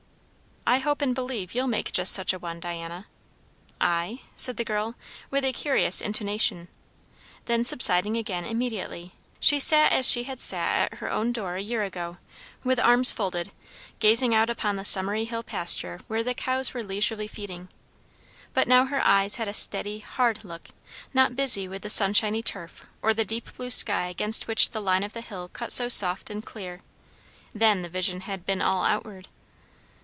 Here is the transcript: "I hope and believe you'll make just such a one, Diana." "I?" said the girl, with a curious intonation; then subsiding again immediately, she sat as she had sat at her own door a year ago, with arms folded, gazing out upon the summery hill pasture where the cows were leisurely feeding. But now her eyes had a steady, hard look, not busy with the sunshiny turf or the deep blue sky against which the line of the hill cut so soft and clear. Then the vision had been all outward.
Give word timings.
"I 0.67 0.77
hope 0.77 1.01
and 1.01 1.13
believe 1.15 1.53
you'll 1.53 1.67
make 1.67 1.91
just 1.91 2.13
such 2.13 2.33
a 2.33 2.39
one, 2.39 2.59
Diana." 2.59 3.07
"I?" 3.81 4.21
said 4.37 4.57
the 4.57 4.63
girl, 4.63 4.93
with 5.31 5.43
a 5.43 5.51
curious 5.51 5.99
intonation; 5.99 6.67
then 7.45 7.65
subsiding 7.65 8.15
again 8.15 8.45
immediately, 8.45 9.13
she 9.39 9.59
sat 9.59 9.91
as 9.91 10.07
she 10.07 10.25
had 10.25 10.39
sat 10.39 10.93
at 10.93 10.97
her 10.99 11.11
own 11.11 11.33
door 11.33 11.55
a 11.55 11.61
year 11.61 11.81
ago, 11.81 12.19
with 12.63 12.79
arms 12.79 13.11
folded, 13.11 13.51
gazing 13.99 14.35
out 14.35 14.51
upon 14.51 14.75
the 14.75 14.85
summery 14.85 15.25
hill 15.25 15.41
pasture 15.41 15.99
where 16.07 16.23
the 16.23 16.35
cows 16.35 16.75
were 16.75 16.83
leisurely 16.83 17.27
feeding. 17.27 17.67
But 18.53 18.67
now 18.67 18.85
her 18.85 19.03
eyes 19.03 19.35
had 19.37 19.47
a 19.47 19.53
steady, 19.53 19.99
hard 19.99 20.45
look, 20.45 20.69
not 21.11 21.35
busy 21.35 21.67
with 21.67 21.81
the 21.81 21.89
sunshiny 21.89 22.43
turf 22.43 22.85
or 23.01 23.15
the 23.15 23.25
deep 23.25 23.57
blue 23.57 23.71
sky 23.71 24.05
against 24.07 24.47
which 24.47 24.69
the 24.69 24.79
line 24.81 25.03
of 25.03 25.13
the 25.13 25.21
hill 25.21 25.49
cut 25.49 25.71
so 25.73 25.89
soft 25.89 26.29
and 26.29 26.45
clear. 26.45 26.81
Then 27.53 27.81
the 27.81 27.89
vision 27.89 28.21
had 28.21 28.45
been 28.45 28.61
all 28.61 28.85
outward. 28.85 29.27